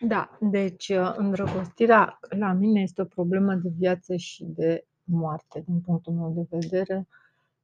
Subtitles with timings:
[0.00, 5.80] Da, deci, uh, îndrăgostirea la mine este o problemă de viață și de moarte, din
[5.80, 7.08] punctul meu de vedere,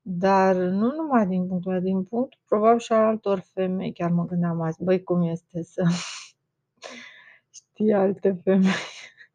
[0.02, 3.92] dar nu numai din punctul meu, din punctul probabil și al altor femei.
[3.92, 5.84] Chiar mă gândeam azi, băi, cum este să
[7.58, 8.70] știi alte femei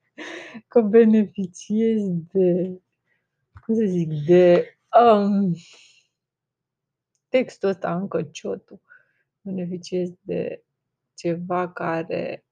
[0.68, 2.82] că beneficiezi de,
[3.66, 5.55] cum să zic, de um,
[7.29, 8.82] textul ăsta încă ciotul,
[9.41, 10.64] beneficiezi de
[11.14, 12.46] ceva care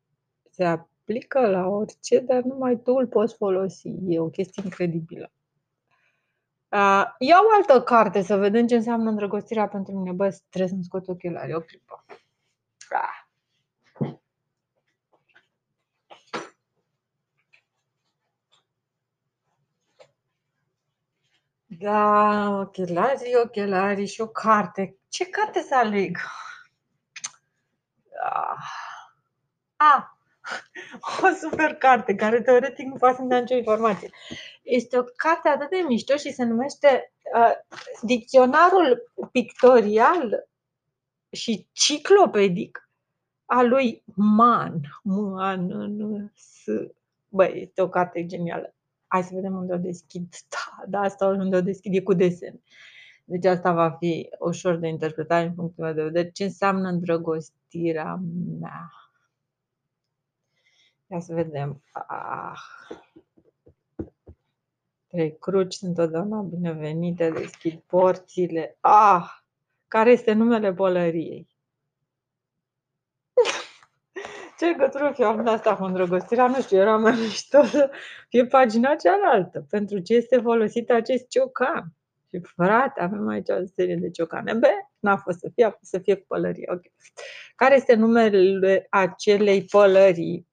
[0.56, 3.96] se aplică la orice, dar numai tu îl poți folosi.
[4.08, 5.32] E o chestie incredibilă.
[6.70, 10.12] Uh, iau o altă carte să vedem ce înseamnă îndrăgostirea pentru mine.
[10.12, 12.06] Bă, trebuie să-mi scot ochelarii, o clipă.
[12.90, 13.24] Ah.
[21.66, 24.98] Da, ochelarii, ochelarii și o carte.
[25.10, 26.18] Ce carte să aleg?
[28.24, 28.64] Ah.
[29.76, 30.15] ah.
[31.24, 34.10] o super carte care teoretic nu poate să-mi dea nicio informație.
[34.64, 37.52] Este o carte atât de mișto și se numește uh,
[38.02, 40.48] Dicționarul pictorial
[41.32, 42.90] și ciclopedic
[43.46, 44.82] al lui Man.
[45.04, 46.64] Man, S.
[47.30, 48.76] Băi, este o carte genială.
[49.08, 50.28] Hai să vedem unde o deschid.
[50.50, 52.62] Da, da asta unde o deschid e cu desen.
[53.24, 56.32] Deci asta va fi ușor de interpretat din punctul meu de vedere.
[56.32, 58.20] Ce înseamnă îndrăgostirea
[58.60, 59.05] mea?
[61.16, 61.84] Ia să vedem.
[61.92, 62.60] Ah.
[65.08, 68.78] Trei cruci sunt întotdeauna binevenite, deschid porțile.
[68.80, 69.26] Ah!
[69.88, 71.48] Care este numele bolăriei?
[74.60, 76.48] Ce legătură fi am asta cu îndrăgostirea?
[76.48, 77.92] Nu știu, era mai mișto să
[78.30, 79.66] fie pagina cealaltă.
[79.70, 81.94] Pentru ce este folosit acest ciocan?
[82.30, 84.54] Și frate, avem aici o serie de ciocane.
[84.54, 84.64] B,
[85.00, 86.66] n-a fost să fie, a fost să fie cu pălărie.
[86.68, 86.94] Okay.
[87.56, 90.48] Care este numele acelei pălării?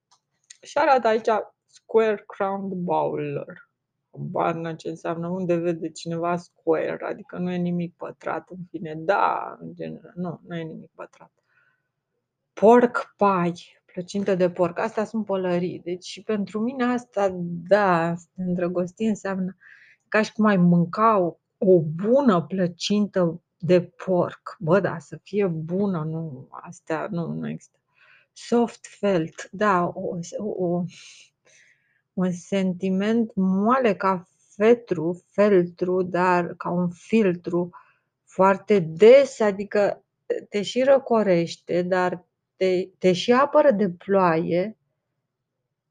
[0.63, 1.29] Și arată aici
[1.67, 3.71] Square Crowned Bowler.
[4.11, 9.57] Barnă ce înseamnă unde vede cineva square, adică nu e nimic pătrat, în fine, da,
[9.61, 11.33] în general, nu, nu e nimic pătrat.
[12.53, 17.29] Pork pie, plăcintă de porc, astea sunt pălării, deci și pentru mine asta,
[17.69, 19.57] da, îndrăgosti înseamnă
[20.09, 24.57] ca și cum ai mânca o, o bună plăcintă de porc.
[24.59, 27.79] Bă, da, să fie bună, nu, astea nu, nu există.
[28.33, 30.85] Soft felt, da, o, o,
[32.13, 34.27] un sentiment moale ca
[34.57, 37.71] fetru, feltru, dar ca un filtru
[38.25, 40.05] foarte des, adică
[40.49, 42.25] te și răcorește, dar
[42.57, 44.77] te, te și apără de ploaie,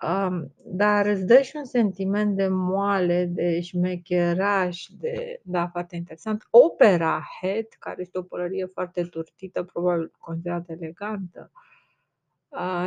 [0.04, 6.48] um, dar îți dă și un sentiment de moale, de șmecheraș, de, da, foarte interesant.
[6.50, 11.52] Opera Head, care este o pălărie foarte turtită, probabil considerată elegantă.
[11.54, 11.71] Uh,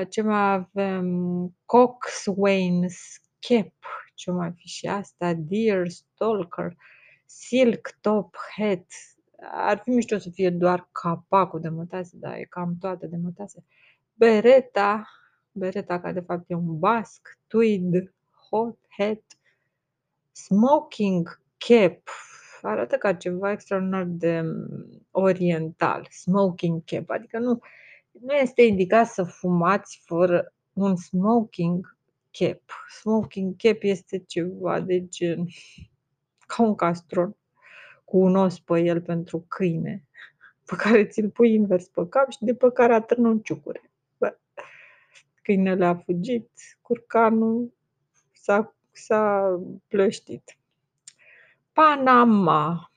[0.09, 1.57] ce mai avem?
[1.65, 3.73] Coxswain's Cap,
[4.15, 5.35] ce mai fi și asta?
[5.35, 6.77] Deer Stalker,
[7.27, 8.87] Silk Top Hat.
[9.51, 13.65] Ar fi mișto să fie doar capacul de mătase, dar e cam toate de mătase.
[14.15, 15.09] Bereta,
[15.53, 18.15] bereta care de fapt e un basc, tweed,
[18.51, 19.23] hot hat,
[20.33, 22.09] smoking cap,
[22.63, 24.45] arată ca ceva extraordinar de
[25.11, 27.61] oriental, smoking cap, adică nu,
[28.21, 31.97] nu este indicat să fumați fără un smoking
[32.31, 32.61] cap.
[33.01, 35.47] Smoking cap este ceva de gen
[36.47, 37.37] ca un castron
[38.05, 40.05] cu un os pe el pentru câine,
[40.65, 43.91] pe care ți-l pui invers pe cap și de pe care atârnă un ciucure.
[44.19, 44.39] Bă,
[45.43, 46.51] câinele a fugit,
[46.83, 47.73] curcanul
[48.33, 50.59] s-a, s-a plăștit.
[51.73, 52.91] Panama.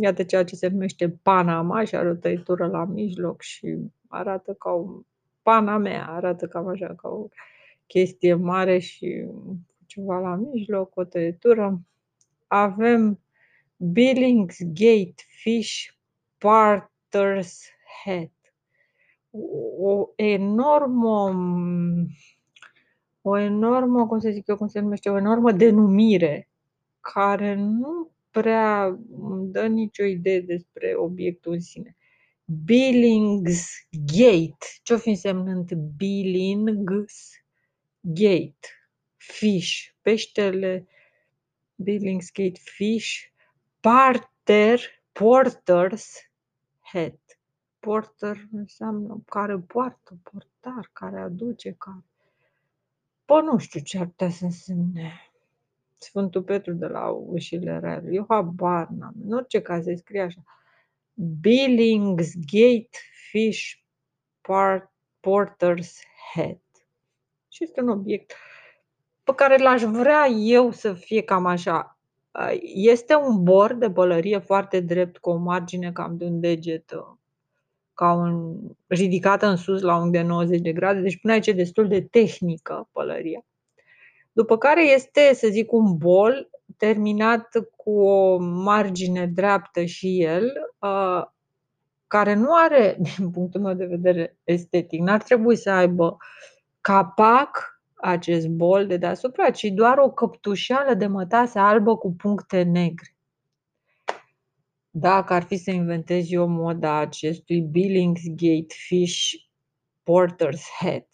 [0.00, 3.76] Iată ceea ce se numește Panama și are o tăitură la mijloc și
[4.08, 5.00] arată ca o
[5.42, 7.28] Panamea, arată cam așa, ca o
[7.86, 9.26] chestie mare și
[9.86, 11.80] ceva la mijloc, o tăietură.
[12.46, 13.20] Avem
[13.76, 15.84] Billingsgate Fish
[16.38, 17.64] Parters
[18.04, 18.30] Head.
[19.78, 21.34] O enormă,
[23.20, 26.48] o enormă, cum să zic eu, cum se numește, o enormă denumire
[27.00, 31.95] care nu prea îmi dă nicio idee despre obiectul în sine.
[32.48, 34.66] Billingsgate.
[34.82, 37.30] Ce-o fi însemnând Billings
[38.00, 38.68] Gate,
[39.16, 40.86] fish, peștele
[41.74, 43.30] Billingsgate fish,
[43.80, 44.80] parter,
[45.12, 46.12] porters,
[46.92, 47.18] head.
[47.78, 52.04] Porter înseamnă care poartă, portar, care aduce, care...
[53.24, 55.12] Păi nu știu ce ar putea să însemne.
[55.96, 58.12] Sfântul Petru de la ușile reale.
[58.12, 59.14] Eu habar n-am.
[59.24, 60.44] În orice caz se scrie așa.
[61.16, 62.98] Billingsgate
[63.30, 63.72] Fish
[65.20, 65.92] Porter's
[66.34, 66.60] Head.
[67.48, 68.32] Și este un obiect
[69.24, 71.98] pe care l-aș vrea eu să fie cam așa.
[72.74, 76.92] Este un bor de pălărie foarte drept, cu o margine cam de un deget,
[77.94, 81.52] ca un, ridicată în sus la unghi de 90 de grade, deci până aici e
[81.52, 83.44] destul de tehnică pălăria.
[84.36, 90.52] După care este, să zic, un bol terminat cu o margine dreaptă și el,
[92.06, 96.16] care nu are, din punctul meu de vedere estetic, n-ar trebui să aibă
[96.80, 103.16] capac acest bol de deasupra, ci doar o căptușeală de mătase albă cu puncte negre.
[104.90, 109.30] Dacă ar fi să inventez eu moda acestui Billingsgate Fish
[110.02, 111.08] Porter's Hat,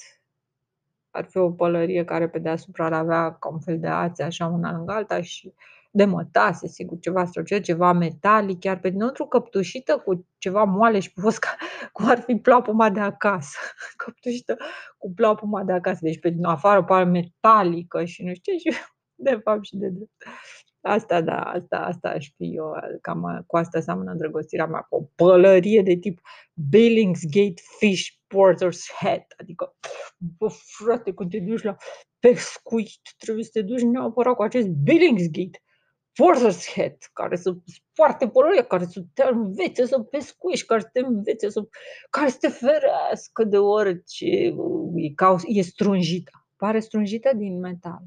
[1.12, 4.46] ar fi o pălărie care pe deasupra ar avea ca un fel de ațe, așa
[4.46, 5.52] una lângă alta și
[5.94, 11.12] de mătase, sigur, ceva strălucit, ceva metalic, chiar pe dinăuntru căptușită cu ceva moale și
[11.12, 11.56] pus ca,
[11.92, 13.58] cum ar fi plapuma de acasă.
[14.04, 14.56] Căptușită
[14.98, 18.76] cu plapuma de acasă, deci pe din afară pare metalică și nu știu ce, și
[19.14, 20.24] de fapt și de drept.
[20.82, 25.08] Asta, da, asta, asta aș fi eu, cam cu asta seamănă îndrăgostirea mea, cu o
[25.14, 26.20] pălărie de tip
[26.70, 29.76] Billingsgate Fish Porter's Hat, adică,
[30.38, 31.76] bă, frate, când te duci la
[32.18, 35.62] pescuit, trebuie să te duci neapărat cu acest Billingsgate
[36.12, 37.54] Porter's Hat, care să
[37.92, 41.62] foarte pălărie, care să te învețe să pescuiești, care să te învețe să,
[42.10, 44.26] care să te ferească de orice,
[44.94, 48.02] e, ca, e strunjită, pare strunjită din metal.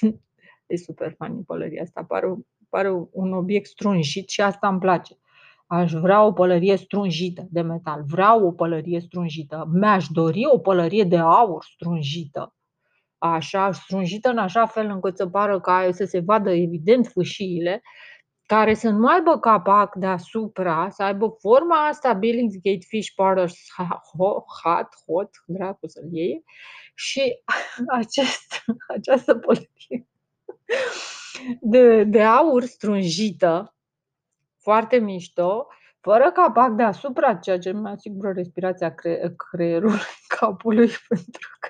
[0.66, 2.04] E super funny pălăria asta.
[2.04, 2.34] Pare,
[2.68, 5.18] pare un obiect strunjit și asta îmi place.
[5.66, 8.02] Aș vrea o pălărie strunjită de metal.
[8.06, 9.68] Vreau o pălărie strunjită.
[9.72, 12.54] Mi-aș dori o pălărie de aur strunjită.
[13.18, 17.82] Așa, strunjită în așa fel încât să pară ca să se vadă evident fâșiile,
[18.46, 25.30] care să nu aibă capac deasupra, să aibă forma asta Billingsgate Fish Parlors Hot, hot,
[25.46, 26.44] dracu să-l iei,
[26.94, 27.42] și
[28.00, 30.06] acest, această pălărie
[31.60, 33.74] de, de aur strunjită,
[34.58, 35.66] foarte mișto,
[36.00, 39.98] fără capac deasupra, ceea ce mi asigură respirația cre- creierului,
[40.38, 41.68] capului, pentru că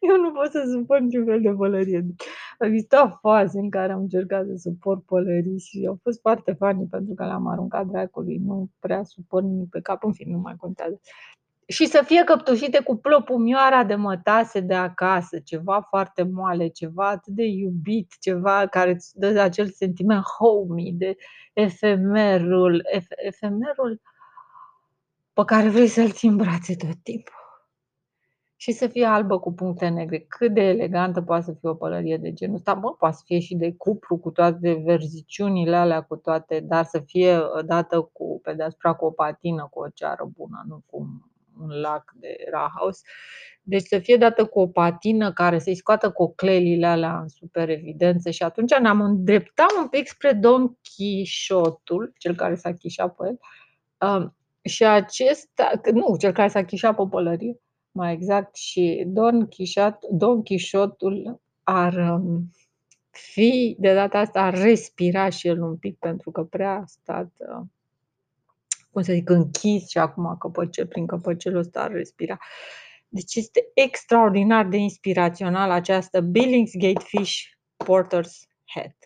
[0.00, 2.06] eu nu pot să suport niciun fel de pălărie.
[2.58, 6.86] Au existat faze în care am încercat să suport pălării și au fost foarte funny
[6.86, 8.36] pentru că le-am aruncat dracului.
[8.36, 11.00] Nu prea suport nimic pe cap, în fin, nu mai contează
[11.66, 17.34] și să fie căptușite cu plăpumioara de mătase de acasă, ceva foarte moale, ceva atât
[17.34, 21.16] de iubit, ceva care îți dă acel sentiment homey, de
[21.52, 22.82] efemerul,
[23.16, 24.00] efemerul
[25.32, 27.40] pe care vrei să-l ții în brațe tot timpul.
[28.56, 30.18] Și să fie albă cu puncte negre.
[30.18, 32.74] Cât de elegantă poate să fie o pălărie de genul ăsta?
[32.74, 36.98] Mă, poate să fie și de cupru, cu toate verziciunile alea, cu toate, dar să
[36.98, 41.80] fie dată cu, pe deasupra cu o patină, cu o ceară bună, nu cum un
[41.80, 43.00] lac de Rahaus.
[43.62, 48.30] Deci să fie dată cu o patină care să-i scoată coclelile alea în super evidență
[48.30, 53.38] și atunci ne-am îndreptat un pic spre Don Quixotul, cel care s-a chișat pe el,
[54.08, 57.56] um, și acesta, nu, cel care s-a chișat pe pălărie,
[57.90, 62.50] mai exact, și Don, Quixot, Don Quixotul ar um,
[63.10, 67.30] fi, de data asta, ar respira și el un pic pentru că prea a stat
[67.38, 67.66] uh,
[68.92, 72.38] cum să zic, închis și acum căpăcel, prin căpăcelul ăsta ar respira.
[73.08, 77.40] Deci este extraordinar de inspirațional această Billingsgate Fish
[77.84, 78.96] Porter's Hat.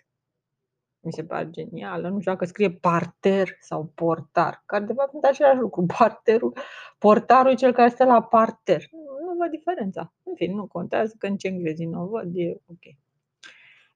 [1.00, 2.08] Mi se pare genială.
[2.08, 5.86] Nu știu dacă scrie parter sau portar, care de fapt sunt același lucru.
[5.98, 6.56] Parterul,
[6.98, 8.84] portarul e cel care stă la parter.
[9.20, 10.12] Nu văd diferența.
[10.22, 12.94] În fin, nu contează că ce englezii nu văd, e ok.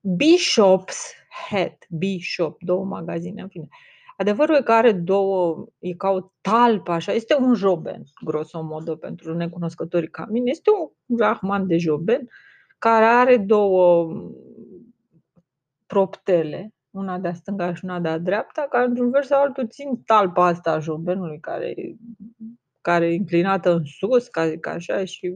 [0.01, 0.99] Bishop's
[1.49, 3.69] Hat, Bishop, două magazine, în fine.
[4.21, 9.35] Adevărul e că are două, e ca o talpă, așa, este un joben, grosomodă, pentru
[9.35, 10.51] necunoscătorii ca mine.
[10.51, 10.71] Este
[11.07, 12.29] un rahman de joben
[12.79, 14.13] care are două
[15.87, 20.47] proptele, una de-a stânga și una de-a dreapta, care într-un fel sau altul țin talpa
[20.47, 21.75] asta a jobenului, care,
[22.81, 25.35] care e înclinată în sus, ca, ca așa, și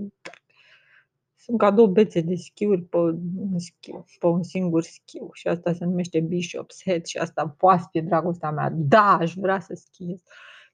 [1.44, 5.72] sunt ca două bețe de schiuri pe un, schiu, pe un singur schiu și asta
[5.72, 8.70] se numește Bishop's Head și asta poate fi dragostea mea.
[8.74, 10.18] Da, aș vrea să schiez.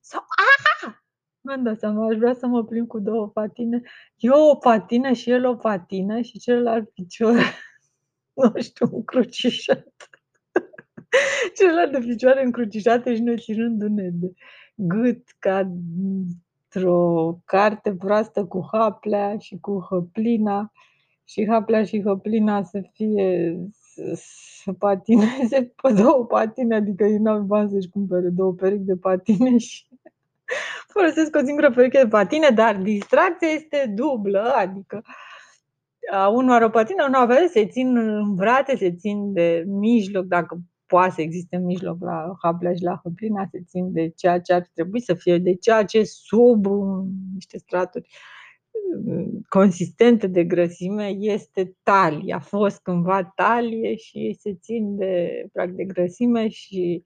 [0.00, 0.98] Sau, a
[1.40, 3.82] Mi-am dat seama, aș vrea să mă plimb cu două patine.
[4.16, 7.34] Eu o patină și el o patină și celălalt picior,
[8.34, 9.94] nu știu, încrucișat.
[11.56, 14.32] celălalt de picioare încrucișate și noi ținându-ne de
[14.74, 15.72] gât ca
[16.72, 20.72] într-o carte proastă cu Haplea și cu Hăplina.
[21.24, 23.58] Și Haplea și Hăplina să fie
[24.62, 29.58] să patineze pe două patine, adică ei n-au bani să-și cumpere două perechi de patine
[29.58, 29.86] și
[30.94, 35.02] folosesc o singură pereche de patine, dar distracția este dublă, adică
[36.32, 40.60] unul are o patină, unul are se țin în brate, se țin de mijloc, dacă
[40.90, 44.52] poate să existe în mijloc la Hablea și la Hăplina, se țin de ceea ce
[44.52, 46.66] ar trebui să fie, de ceea ce sub
[47.34, 48.08] niște straturi
[49.48, 52.34] consistente de grăsime este talie.
[52.34, 57.04] A fost cândva talie și se țin de, practic, de grăsime și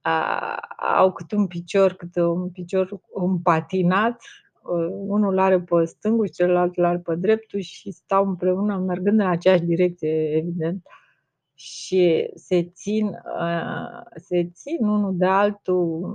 [0.00, 0.56] a,
[0.96, 4.22] au câte un picior, câte un picior împatinat,
[5.06, 9.62] unul are pe stângul și celălalt are pe dreptul și stau împreună, mergând în aceeași
[9.62, 10.82] direcție, evident,
[11.60, 13.10] și se țin,
[14.16, 16.12] se țin unul de altul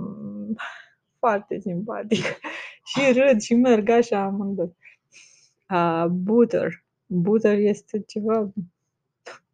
[1.18, 2.24] foarte simpatic
[2.90, 4.76] și râd și merg așa amândoi.
[5.70, 6.84] Uh, butter.
[7.06, 8.52] Butter este ceva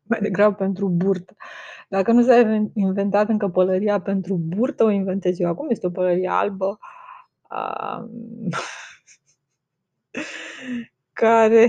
[0.03, 1.37] mai degrabă pentru burtă.
[1.89, 5.71] Dacă nu s-a inventat încă pălăria pentru burtă, o inventez eu acum.
[5.71, 6.79] Este o pălărie albă
[7.51, 8.05] uh,
[11.13, 11.69] care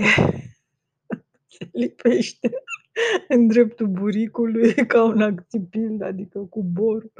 [1.46, 2.50] se lipește
[3.28, 7.12] în dreptul buricului ca un acțipil, adică cu borul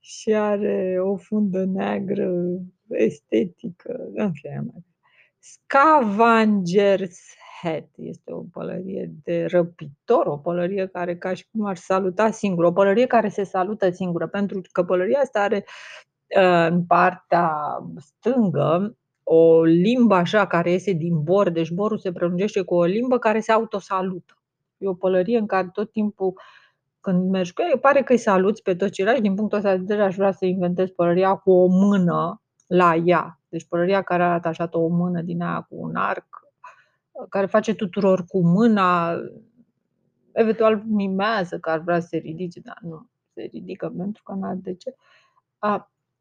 [0.00, 2.32] și are o fundă neagră
[2.88, 4.84] estetică, în fine mai
[5.42, 7.18] Scavenger's
[7.62, 12.66] Head este o pălărie de răpitor, o pălărie care ca și cum ar saluta singură,
[12.66, 15.64] o pălărie care se salută singură, pentru că pălăria asta are
[16.36, 17.52] uh, în partea
[17.96, 23.18] stângă o limbă așa care iese din bor, deci borul se prelungește cu o limbă
[23.18, 24.41] care se autosalută.
[24.82, 26.32] E o pălărie în care tot timpul
[27.00, 29.22] când mergi cu ea, pare că îi saluți pe toți ceilalți.
[29.22, 33.40] Din punctul ăsta de vedere aș vrea să inventez pălăria cu o mână la ea.
[33.48, 36.42] Deci pălăria care are atașată o mână din aia cu un arc,
[37.28, 39.16] care face tuturor cu mâna,
[40.32, 44.58] eventual mimează că ar vrea să se ridice, dar nu se ridică pentru că n-are
[44.62, 44.94] de ce.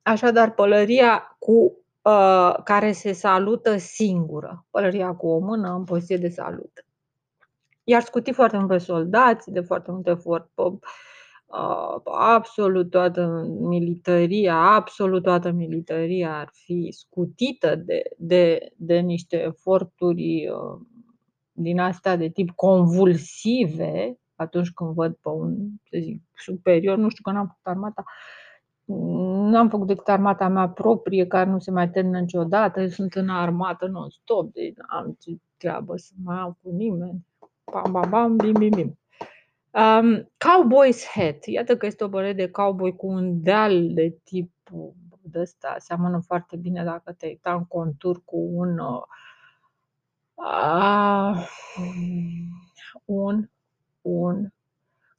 [0.01, 6.29] Așadar, pălăria cu uh, care se salută singură, pălăria cu o mână în poziție de
[6.29, 6.85] salut.
[7.83, 10.61] Iar scuti foarte mult pe soldați, de foarte mult efort pe
[12.19, 20.49] absolut toată militaria, absolut toată militaria ar fi scutită de, de, de niște eforturi
[21.51, 25.55] din astea de tip convulsive, atunci când văd pe un,
[25.89, 28.03] să zic, superior, nu știu că n-am făcut armata,
[29.49, 33.29] nu am făcut decât armata mea proprie, care nu se mai termină niciodată, sunt în
[33.29, 37.25] armată non-stop, deci am ce treabă să mai am cu nimeni.
[37.71, 38.97] Bam, bam, bam, bim, bim, bim.
[39.73, 41.45] Um, cowboy's hat.
[41.45, 44.51] Iată că este o părere de cowboy cu un deal de tip
[45.21, 45.75] de ăsta.
[45.77, 49.01] Seamănă foarte bine dacă te uita în contur cu un uh,
[53.05, 53.49] un
[54.01, 54.53] un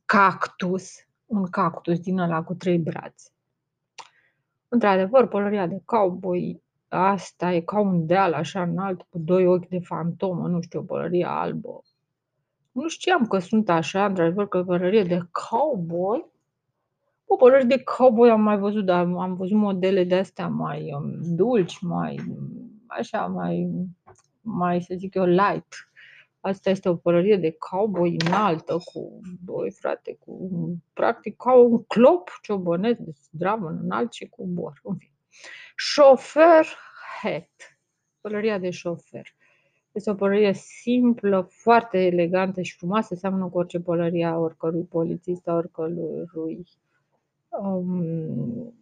[0.04, 0.90] cactus,
[1.26, 3.30] un cactus din ăla cu trei brațe.
[4.68, 9.78] Într-adevăr, pălăria de cowboy asta e ca un deal așa înalt cu doi ochi de
[9.78, 11.82] fantomă, nu știu, o pălărie albă
[12.72, 16.30] nu știam că sunt așa, într-adevăr, că pălărie de cowboy.
[17.26, 21.18] O pălărie de cowboy am mai văzut, dar am văzut modele de astea mai um,
[21.22, 22.18] dulci, mai
[22.86, 23.70] așa, mai,
[24.40, 25.92] mai să zic eu, light.
[26.40, 30.50] Asta este o pălărie de cowboy înaltă cu doi frate, cu
[30.92, 34.80] practic ca un clop ciobănesc de zdravă înalt și cu bor.
[34.82, 35.12] În fine.
[35.76, 36.66] Șofer
[37.22, 37.78] hat.
[38.20, 39.26] Pălăria de șofer.
[39.92, 45.48] Este o pălărie simplă, foarte elegantă și frumoasă, seamănă cu orice pălărie a oricărui polițist,
[45.48, 46.66] a oricărui,
[47.48, 48.74] um,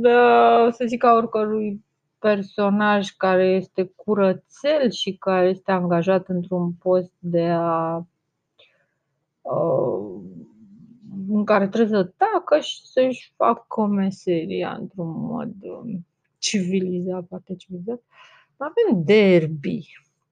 [0.00, 1.84] da, să zic, a oricărui
[2.18, 7.96] personaj care este curățel și care este angajat într-un post de a
[9.40, 10.20] uh,
[11.28, 16.06] în care trebuie să tacă și să-și facă meseria într-un mod um,
[16.38, 18.02] civilizat, foarte civilizat.
[18.56, 19.86] Avem derby.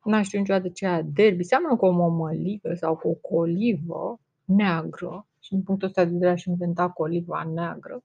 [0.04, 1.42] N-am știut niciodată ce e derby.
[1.42, 5.26] Seamănă cu o mămăligă sau cu o colivă neagră.
[5.40, 8.02] Și din punctul ăsta de vedere aș inventa coliva neagră.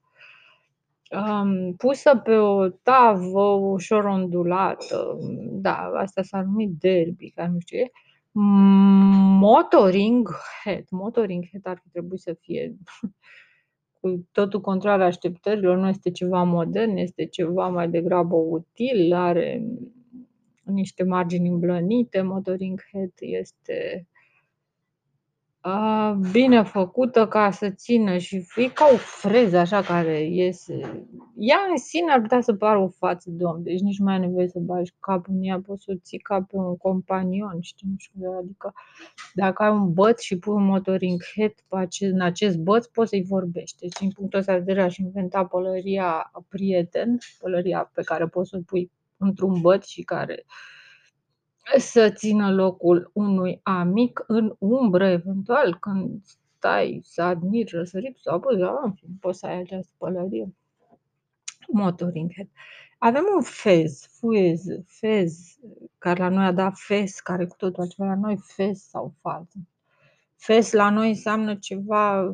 [1.12, 5.18] Um, pusă pe o tavă ușor ondulată.
[5.52, 7.92] Da, asta s-a numit derby, care nu știu ce
[9.40, 10.30] Motoring
[10.64, 10.86] head.
[10.90, 12.76] Motoring head ar fi trebuit să fie
[14.00, 15.78] cu totul contrar așteptărilor.
[15.78, 19.66] Nu este ceva modern, este ceva mai degrabă util, are
[20.64, 24.08] niște margini îmblănite, motoring head este
[25.66, 30.74] A, bine făcută ca să țină și e ca o freză așa care iese.
[31.38, 34.14] Ea în sine ar putea să pară o față de om, deci nici nu mai
[34.14, 37.58] ai nevoie să bagi capul în ea, poți să o ții ca pe un companion,
[37.62, 38.74] știi, nu știu, adică
[39.34, 43.10] dacă ai un băț și pui un motoring head pe acest, în acest băț, poți
[43.10, 43.80] să-i vorbești.
[43.80, 48.58] Deci din punctul ăsta de vedere aș inventa pălăria prieten, pălăria pe care poți să
[48.58, 48.92] o pui
[49.24, 50.46] într-un băț și care
[51.78, 56.22] să țină locul unui amic în umbră, eventual, când
[56.58, 60.56] stai să admiri răsăritul sau apoi, da, poți să ai această pălărie.
[61.68, 62.50] Motoring head.
[62.98, 65.58] Avem un fez, fuez, fez,
[65.98, 69.58] care la noi a dat fez, care cu totul altceva la noi, fez sau fază.
[70.36, 72.34] Fez la noi înseamnă ceva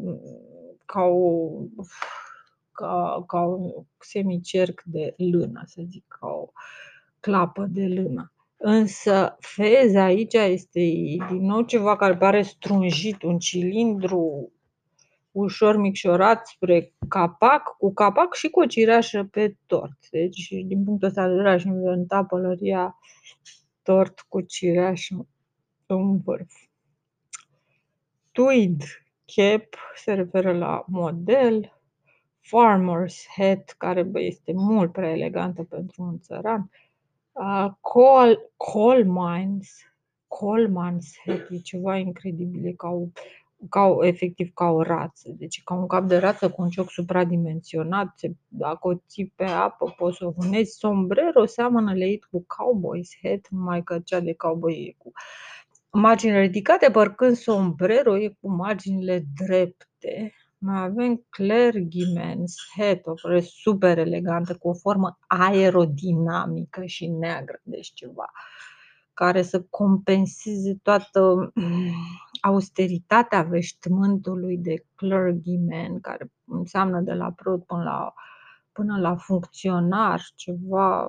[0.86, 1.50] ca o
[2.79, 6.51] ca, ca un semicerc de lână, să zic, ca o
[7.19, 8.33] clapă de lână.
[8.57, 10.79] Însă fez aici este
[11.29, 14.51] din nou ceva care pare strunjit, un cilindru
[15.31, 20.09] ușor micșorat spre capac, cu capac și cu o cireașă pe tort.
[20.12, 22.98] Deci, din punctul ăsta de vedere, aș inventa pălăria
[23.83, 25.27] tort cu cireașă
[25.86, 26.53] în vârf.
[28.31, 28.81] Tweed
[29.25, 31.78] cap se referă la model,
[32.41, 36.69] farmer's hat, care bă, este mult prea elegantă pentru un țăran,
[37.31, 39.89] uh, coal, coal mines,
[40.29, 43.08] Coleman's hat, e ceva incredibil, e ca o,
[43.69, 46.89] ca o, efectiv ca o rață, deci ca un cap de rață cu un cioc
[46.89, 50.77] supradimensionat, se, dacă o ții pe apă poți să o vânezi.
[50.77, 55.12] Sombrero seamănă leit cu cowboy's hat, numai că cea de cowboy e cu
[55.91, 60.34] margini ridicate, parcând sombrero e cu marginile drepte.
[60.62, 67.92] Mai avem clergyman's hat, o părere super elegantă, cu o formă aerodinamică și neagră, deci
[67.94, 68.32] ceva
[69.20, 71.54] care să compenseze toată
[72.42, 78.13] austeritatea veștmântului de clergyman, care înseamnă de la preot până la,
[78.72, 81.08] până la funcționar, ceva,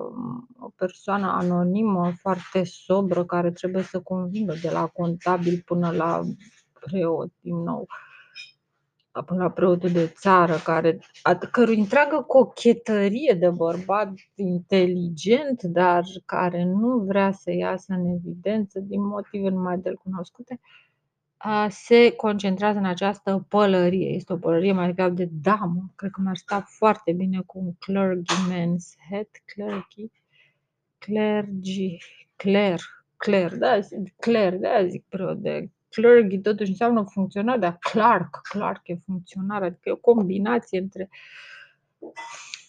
[0.59, 6.21] o persoană anonimă, foarte sobră, care trebuie să convingă de la contabil până la
[6.79, 7.87] preot, din nou
[9.25, 16.63] până la preotul de țară, care, a cărui întreagă cochetărie de bărbat inteligent, dar care
[16.63, 20.59] nu vrea să iasă în evidență din motive numai de cunoscute,
[21.69, 24.09] se concentrează în această pălărie.
[24.09, 25.91] Este o pălărie mai degrabă de damă.
[25.95, 30.11] Cred că mi-ar sta foarte bine cu un clergyman's hat, clergy,
[30.97, 31.97] clergy,
[32.35, 32.79] cler,
[33.17, 33.79] cler, da,
[34.19, 39.89] cler, da, zic preot de clergy totuși înseamnă funcționar, dar Clark, Clark e funcționar, adică
[39.89, 41.09] e o combinație între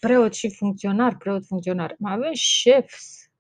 [0.01, 1.95] preot și funcționar, preot funcționar.
[1.99, 2.33] Mai avem
[2.63, 3.31] chefs,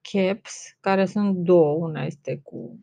[0.00, 2.78] caps, care sunt două, una este cu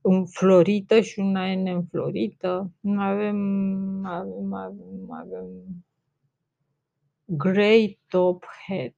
[0.00, 2.72] înflorită și una e neînflorită.
[2.80, 5.46] Mai avem, mai avem, mai avem, mai avem
[7.24, 8.96] grey top hat.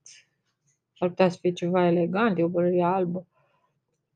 [0.99, 3.27] Ar putea să fie ceva elegant, e o părere albă.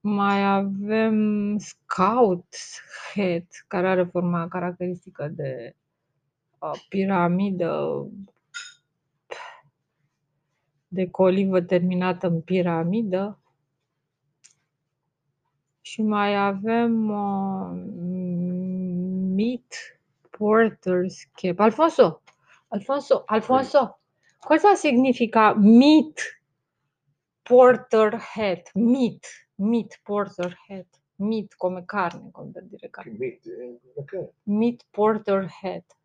[0.07, 2.47] Mai avem Scout
[3.15, 5.77] Head, care are forma caracteristică de
[6.59, 8.07] uh, piramidă,
[10.89, 13.39] de colivă terminată în piramidă.
[15.81, 17.71] Și mai avem uh,
[19.35, 19.99] Meat
[20.31, 21.59] Porter's Cap.
[21.59, 22.23] Alfonso!
[22.69, 23.23] Alfonso!
[23.27, 24.01] Alfonso!
[24.39, 26.43] Cosa significa meat
[27.43, 28.71] porter hat?
[28.75, 29.44] Meat.
[29.57, 30.87] Meat porter hat.
[31.17, 33.17] Meat come carne, come per dire carne.
[33.19, 34.29] Meat, eh, ok.
[34.45, 35.97] Meat porter hat.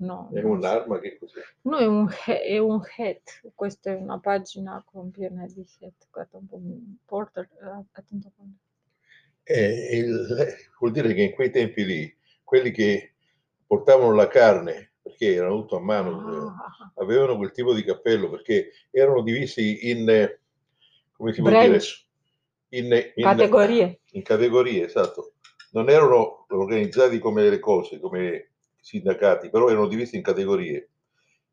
[0.00, 0.30] No.
[0.32, 1.40] È un'arma che cos'è?
[1.62, 3.50] No, è un, è un hat.
[3.54, 5.64] Questa è una pagina con piena di.
[6.10, 6.60] Guarda un po'.
[7.04, 8.56] Porter, eh, attento con...
[9.44, 10.26] Eh, il-
[10.78, 13.14] vuol dire che in quei tempi lì, quelli che
[13.66, 18.30] portavano la carne, perché erano tutto a mano, eh, Ah, avevano quel tipo di cappello
[18.30, 20.40] perché erano divisi in, eh,
[21.18, 22.06] come si può dire, branch,
[22.68, 24.00] in, in- categorie.
[24.12, 25.32] in categorie, esatto.
[25.72, 30.90] Non erano organizzati come le cose, come sindacati, però erano divisi in categorie.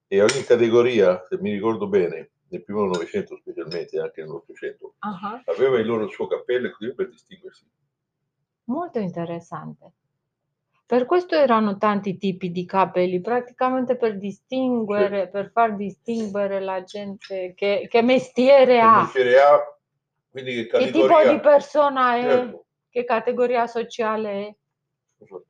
[0.07, 5.41] E ogni categoria, se mi ricordo bene, nel primo Novecento specialmente, anche nell'Ottocento, Aha.
[5.45, 7.65] aveva il loro suo cappello e così per distinguersi.
[8.65, 9.93] Molto interessante.
[10.87, 17.53] Per questo erano tanti tipi di capelli, praticamente per distinguere, per far distinguere la gente
[17.55, 19.77] che, che mestiere Che ha, mestiere ha,
[20.29, 22.65] quindi che che tipo di persona è, Certo.
[22.89, 24.55] che categoria sociale è.
[25.23, 25.45] Esatto.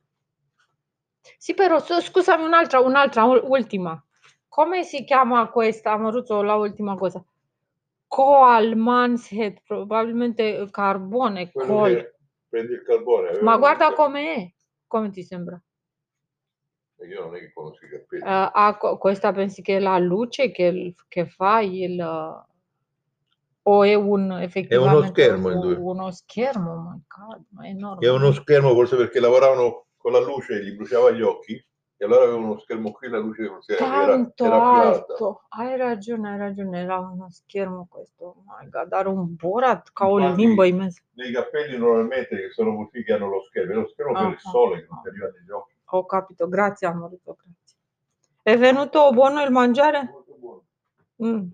[1.36, 4.02] Sì, però scusami un'altra, un'altra, ul- ultima.
[4.48, 5.92] Come si chiama questa?
[5.92, 7.22] Am vrut la ultima cosa.
[8.06, 12.14] Coal Man's Head, probabilmente carbone, che
[12.48, 13.38] prendi il carbone.
[13.42, 13.96] Ma guarda vita-
[14.86, 15.10] come è.
[15.10, 15.60] Ti sembra?
[17.08, 18.22] Io non è che conosco i capelli.
[18.22, 22.00] Eh, ah, co- questa pensi che è la luce che, il- che fa il...
[23.62, 25.74] o è un effettivamente schermo in u- due.
[25.74, 28.06] uno schermo, oh my God, ma è enorme.
[28.06, 31.62] È uno schermo forse perché lavoravano con la luce e gli bruciava gli occhi
[31.98, 35.12] e allora avevano uno schermo qui la luce forse era, Tanto era più alta.
[35.12, 39.90] alto, hai ragione, hai ragione, era uno schermo questo, oh my God, are un borat
[39.92, 41.00] ca o Infatti- limbă imensă.
[41.12, 44.38] Nei capelli normalmente che sono così che hanno lo schermo, è lo schermo per il
[44.44, 45.74] Ah, sole che ah, non ti arriva negli occhi.
[45.84, 47.76] Ho capito, grazie amorito, grazie.
[48.42, 50.08] È venuto buono il mangiare?
[50.12, 50.62] Molto buono.
[51.24, 51.46] Mm.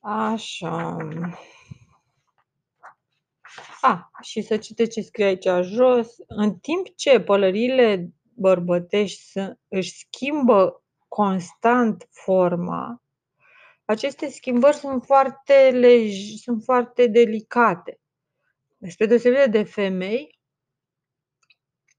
[0.00, 0.96] Așa.
[3.80, 6.16] A, și să citeți ce scrie aici jos.
[6.26, 13.02] În timp ce pălăriile bărbătești să- își schimbă constant forma,
[13.84, 18.00] aceste schimbări sunt foarte, lej- sunt foarte delicate.
[18.88, 20.40] Spre deosebire de femei,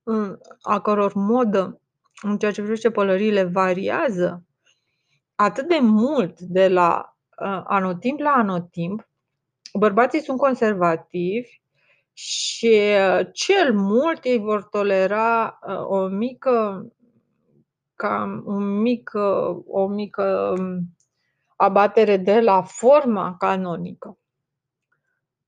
[0.04, 1.82] mm, a căror modă
[2.22, 4.46] în ceea ce privește pălăriile variază
[5.36, 9.10] atât de mult de la uh, anotimp la anotimp,
[9.74, 11.62] bărbații sunt conservativi
[12.14, 12.82] și
[13.18, 16.88] uh, cel mult ei vor tolera uh, o mică
[17.96, 20.96] cam un mic, uh, o mică um,
[21.56, 24.18] abatere de la forma canonică.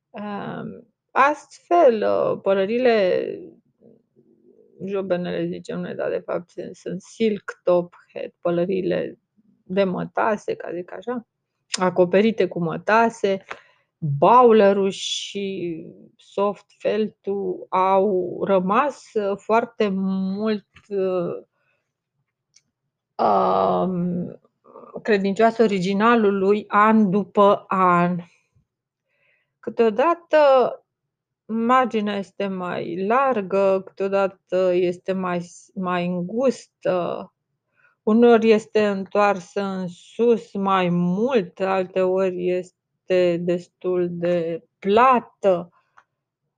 [0.10, 3.26] Um, Astfel, uh, pălările
[4.86, 9.20] jobenele, zicem noi, dar de fapt sunt silk top head, pălările
[9.64, 11.28] de mătase, ca zic așa,
[11.80, 13.44] acoperite cu mătase,
[14.18, 21.44] bowlerul și soft feltul au rămas uh, foarte mult uh,
[23.28, 24.40] um,
[25.02, 28.18] credincioase originalului an după an.
[29.60, 30.38] Câteodată
[31.46, 37.30] marginea este mai largă, câteodată este mai, s- mai îngustă,
[38.04, 42.75] uneori este întoarsă în sus mai mult, alteori este
[43.40, 45.70] destul de plată.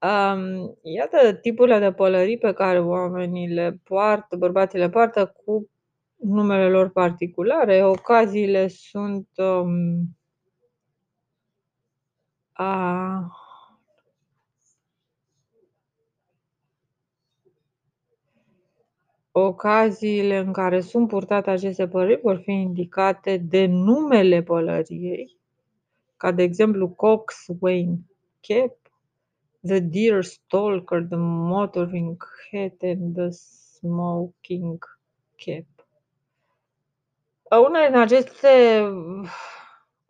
[0.01, 5.69] Um, iată tipurile de pălării pe care oamenii le poartă, bărbații le poartă cu
[6.15, 7.86] numele lor particulare.
[7.86, 10.17] Ocaziile sunt um,
[12.51, 13.31] a,
[19.39, 25.37] Ocaziile în care sunt purtate aceste pălării vor fi indicate de numele pălăriei,
[26.17, 27.97] ca de exemplu Coxswain
[28.39, 28.77] Cap,
[29.62, 34.84] The Deer Stalker, The Motoring Hat and The Smoking
[35.36, 35.65] Cap.
[37.63, 38.84] Unele din aceste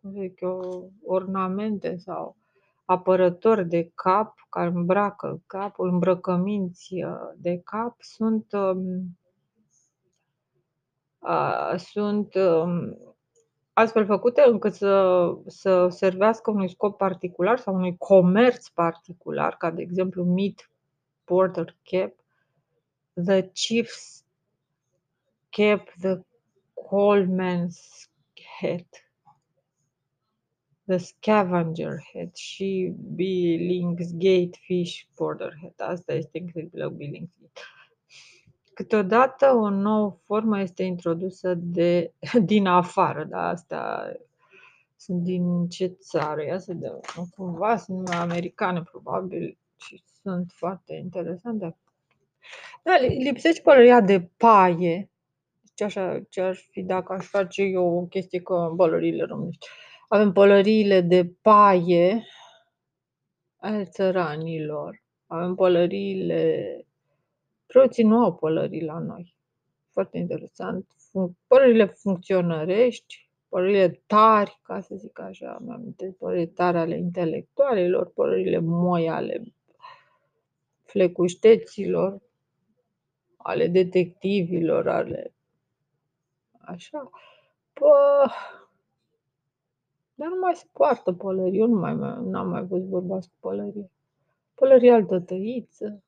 [0.00, 2.36] cum zic eu, ornamente sau
[2.84, 9.18] apărători de cap care îmbracă capul, îmbrăcăminți uh, de cap sunt um,
[11.18, 12.98] a, sunt um,
[13.78, 19.82] astfel făcute încât să, să servească unui scop particular sau unui comerț particular, ca de
[19.82, 20.70] exemplu Meat
[21.24, 22.14] Porter Cap,
[23.24, 24.24] The Chief's
[25.48, 26.20] Cap, The
[26.74, 28.08] Coalman's
[28.60, 29.10] Hat,
[30.84, 35.88] The Scavenger Hat și Billingsgate Fish Porter Hat.
[35.90, 37.60] Asta este incredibil, Billingsgate.
[38.78, 42.12] Câteodată o nouă formă este introdusă de,
[42.44, 44.12] din afară, dar asta
[44.96, 46.44] sunt din ce țară?
[46.44, 47.00] Ia să vedem.
[47.36, 51.76] Cumva sunt nume americane, probabil, și sunt foarte interesante.
[52.82, 55.10] Da, li- lipsește pălăria de paie.
[55.74, 59.66] Ce, așa, ce ar fi dacă aș face eu o chestie cu pălăriile românești.
[60.08, 62.26] Avem pălăriile de paie
[63.56, 65.02] ale țăranilor.
[65.26, 66.82] Avem pălăriile...
[67.68, 69.34] Preoții nu au pălării la noi.
[69.90, 70.86] Foarte interesant.
[70.92, 78.10] Fun- Pălările funcționărești, pălările tari, ca să zic așa, mi amintesc, pălările tari ale intelectualilor,
[78.12, 79.42] pălările moi ale
[80.82, 82.22] flecușteților,
[83.36, 85.34] ale detectivilor, ale
[86.60, 87.10] așa.
[87.72, 88.26] Pă...
[90.14, 91.58] Dar nu mai se poartă pălării.
[91.58, 93.90] Eu nu mai, n-am mai văzut bărbați cu pălărie.
[94.54, 96.02] Pălărie altă tăiță.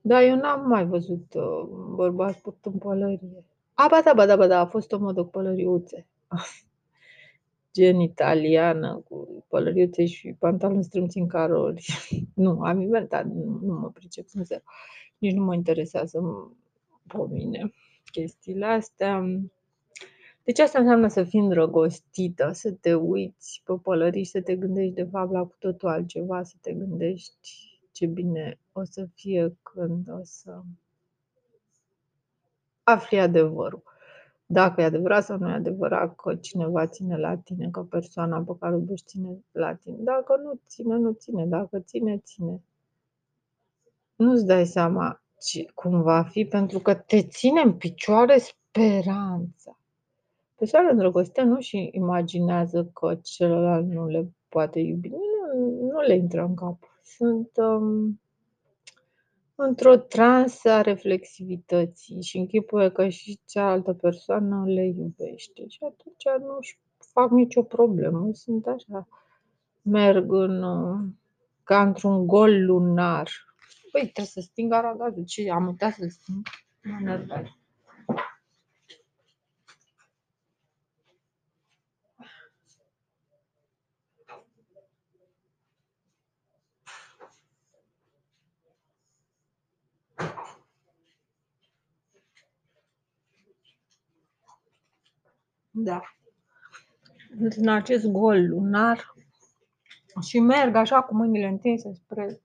[0.00, 3.44] Da, eu n-am mai văzut uh, bărbați purtând pălărie.
[3.74, 6.06] A, ba da, ba da, ba da, a fost o modă cu pălăriuțe.
[7.74, 11.86] Gen italiană, cu pălăriuțe și pantaloni strâmți în carori.
[12.34, 14.62] nu, am inventat, nu, nu mă pricep sincer.
[15.18, 16.56] Nici nu mă interesează m-
[17.06, 17.72] pe mine
[18.10, 19.24] chestiile astea.
[20.44, 24.94] Deci asta înseamnă să fii îndrăgostită, să te uiți pe pălării și să te gândești
[24.94, 30.08] de fapt la cu totul altceva, să te gândești ce bine o să fie când
[30.10, 30.60] o să
[32.82, 33.82] afli adevărul.
[34.46, 38.52] Dacă e adevărat sau nu e adevărat că cineva ține la tine, că persoana pe
[38.60, 39.96] care o iubești ține la tine.
[39.98, 41.46] Dacă nu ține, nu ține.
[41.46, 42.62] Dacă ține, ține.
[44.16, 49.78] Nu-ți dai seama ce, cum va fi, pentru că te ține în picioare speranța.
[50.54, 55.08] Persoana îndrăgostită nu și imaginează că celălalt nu le poate iubi.
[55.08, 56.78] Nu, nu le intră în cap.
[57.16, 58.20] Sunt um,
[59.54, 65.66] într-o transă a reflexivității și închipuie că și cealaltă persoană le iubește.
[65.68, 66.80] Și atunci nu își
[67.12, 68.28] fac nicio problemă.
[68.32, 69.08] Sunt așa,
[69.82, 70.64] merg în,
[71.62, 73.30] ca într-un gol lunar.
[73.92, 75.24] Păi, trebuie să sting aragazul.
[75.24, 76.46] Ce, am uitat să-l sting?
[76.82, 77.46] Mă nervez.
[95.84, 96.00] Da.
[97.56, 99.14] În acest gol lunar
[100.20, 102.40] și merg așa cu mâinile întinse spre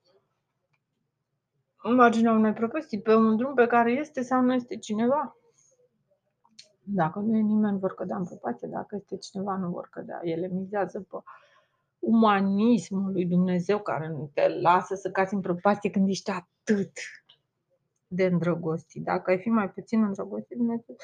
[1.84, 5.38] marginea unei prăpăstii, pe un drum pe care este sau nu este cineva.
[6.84, 10.20] Dacă nu e nimeni, vor cădea în prăpastie, dacă este cineva, nu vor cădea.
[10.24, 11.18] Ele mizează pe
[12.00, 16.92] umanismul lui Dumnezeu care nu te lasă să cați în prăpastie când ești atât
[18.08, 19.04] de îndrăgostit.
[19.04, 20.96] Dacă ai fi mai puțin îndrăgostit, Dumnezeu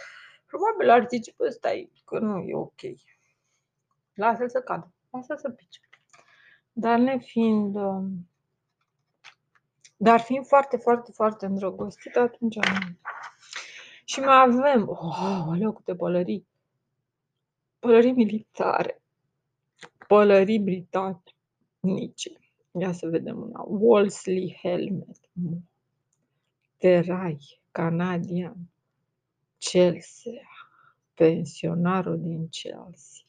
[0.50, 2.82] Probabil ar zice, bă, stai, că nu e ok.
[4.14, 5.80] Lasă-l să cadă, lasă să pice.
[6.72, 8.30] Dar ne fiind, um,
[9.98, 12.98] dar fiind foarte, foarte, foarte îndrăgostit, atunci nu.
[14.06, 16.48] Și mai avem, oh, aleu, câte pălării.
[17.80, 19.02] Pălării militare,
[20.08, 22.40] pălării britanice.
[22.80, 23.62] Ia să vedem una.
[23.68, 25.20] Wolseley Helmet.
[26.78, 28.58] Terai, canadian.
[29.60, 30.42] Chelsea,
[31.14, 33.26] pensionarul din Chelsea.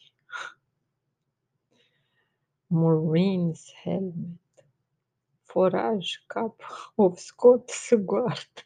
[2.67, 4.65] Marines helmet,
[5.43, 6.63] foraj cap
[6.95, 8.63] of scot să goartă.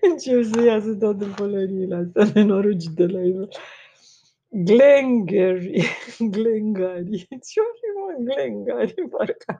[0.00, 3.48] Încep să iasă toate pălăriile astea nenoroci de la el.
[4.48, 5.82] Glengarry,
[6.34, 7.26] Glengarry.
[7.28, 9.08] Ce-o fi, mă, Glengarry?
[9.08, 9.56] Parcă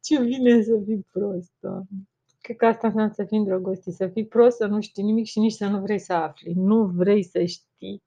[0.00, 2.08] Ce vine să fii prost, doamne.
[2.48, 5.38] Cred că asta înseamnă să fii îndrăgostit, să fii prost, să nu știi nimic și
[5.38, 6.52] nici să nu vrei să afli.
[6.52, 8.02] Nu vrei să știi,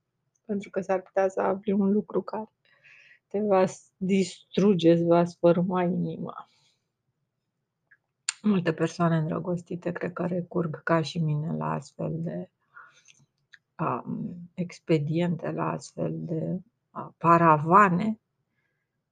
[0.46, 2.50] pentru că s-ar putea să afli un lucru care
[3.28, 3.64] te va
[3.98, 6.50] distruge, îți va sfârma inima.
[8.42, 12.50] Multe persoane îndrăgostite cred că recurg ca și mine la astfel de
[13.80, 16.60] um, expediente, la astfel de
[16.92, 18.20] uh, paravane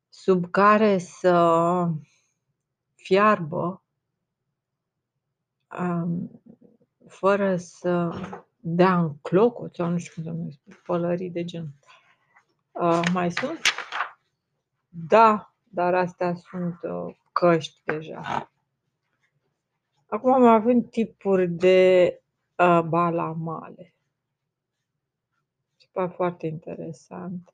[0.09, 1.87] sub care să
[2.95, 3.83] fiarbă
[7.07, 8.09] fără să
[8.59, 11.73] dea în clocot sau nu știu cum să mai spun, pălării de gen.
[12.71, 13.59] Uh, mai sunt?
[14.89, 18.51] Da, dar astea sunt uh, căști deja.
[20.07, 22.21] Acum mai avem tipuri de
[22.57, 23.93] uh, balamale.
[25.75, 27.53] Se pare foarte interesant.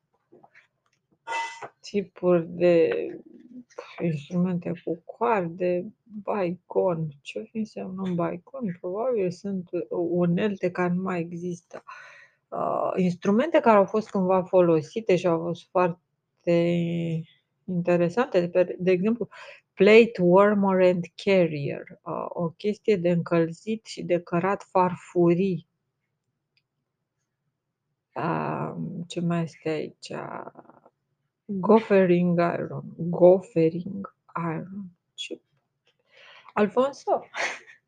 [1.80, 2.90] Tipuri de
[4.02, 5.92] instrumente cu coarde,
[6.22, 7.08] baicon.
[7.20, 8.76] Ce înseamnă un baicon?
[8.80, 11.82] Probabil sunt unelte care nu mai există.
[12.48, 16.82] Uh, instrumente care au fost cândva folosite și au fost foarte
[17.64, 19.28] interesante, de, de exemplu,
[19.72, 25.68] plate warmer and carrier, uh, o chestie de încălzit și de cărat farfurii.
[28.14, 28.74] Uh,
[29.06, 30.12] ce mai este aici?
[31.48, 32.94] Goffering Iron.
[33.10, 34.06] Goffering
[34.36, 34.90] Iron.
[35.14, 35.40] Ce...
[36.54, 37.28] Alfonso.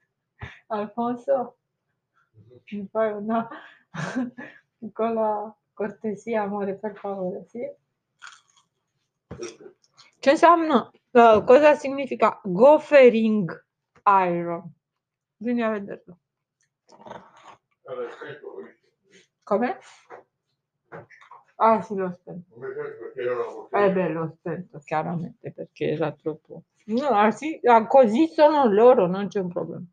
[0.68, 1.57] Alfonso.
[2.71, 3.49] Mi fai una
[4.79, 7.61] piccola cortesia, amore, per favore, sì?
[10.18, 10.90] Ce înseamnă?
[11.11, 13.66] Uh, cosa significa goffering
[14.27, 14.62] iron?
[15.37, 16.18] Vieni a vederlo.
[19.44, 19.79] Come?
[21.61, 22.55] Ah sì, l'ho spento.
[23.71, 26.62] Eh beh, l'ho spento chiaramente perché era troppo...
[26.87, 29.85] No, ah, sì, ah, così sono loro, non c'è un problema.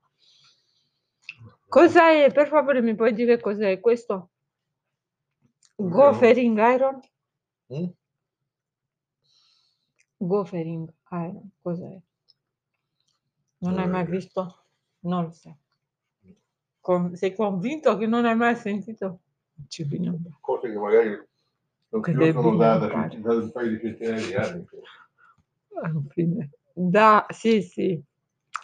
[1.67, 2.31] Cosa è?
[2.31, 4.29] Per favore mi puoi dire cos'è questo?
[5.75, 6.99] Goffering Iron?
[7.73, 7.89] Mm?
[10.17, 11.99] Goffering Iron, cos'è?
[13.57, 14.65] Non hai mai visto?
[14.99, 15.57] Non lo so.
[16.79, 19.21] con sei convinto che non hai mai sentito?
[19.67, 20.17] Ci bine.
[20.39, 21.33] Cose che magari
[21.99, 24.65] non devi sono da, da, da un paio di centinaia di anni.
[25.81, 26.49] Ah, Infine.
[26.73, 28.01] Da sì, sì,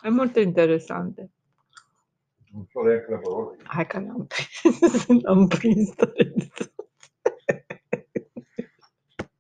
[0.02, 1.30] è molto interessante.
[2.52, 3.56] Non so neanche la parola.
[3.88, 6.72] Că n-am prins, n-am prins talentul.